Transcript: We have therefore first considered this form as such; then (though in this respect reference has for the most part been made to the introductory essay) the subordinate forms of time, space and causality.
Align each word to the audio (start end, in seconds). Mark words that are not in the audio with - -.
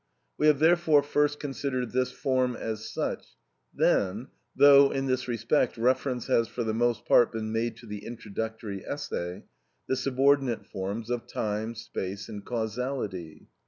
We 0.35 0.47
have 0.47 0.57
therefore 0.57 1.03
first 1.03 1.39
considered 1.39 1.91
this 1.91 2.11
form 2.11 2.55
as 2.55 2.89
such; 2.91 3.23
then 3.71 4.29
(though 4.55 4.89
in 4.91 5.05
this 5.05 5.27
respect 5.27 5.77
reference 5.77 6.25
has 6.25 6.47
for 6.47 6.63
the 6.63 6.73
most 6.73 7.05
part 7.05 7.31
been 7.31 7.51
made 7.51 7.77
to 7.77 7.85
the 7.85 8.03
introductory 8.03 8.83
essay) 8.83 9.43
the 9.87 9.95
subordinate 9.95 10.65
forms 10.65 11.11
of 11.11 11.27
time, 11.27 11.75
space 11.75 12.27
and 12.29 12.43
causality. 12.43 13.47